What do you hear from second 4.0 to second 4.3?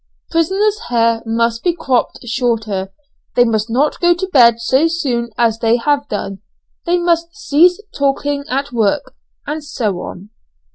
to